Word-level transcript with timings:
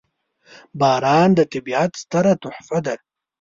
•باران 0.79 1.29
د 1.35 1.39
طبیعت 1.53 1.91
ستره 2.01 2.33
تحفه 2.43 2.79
ده. 2.85 2.95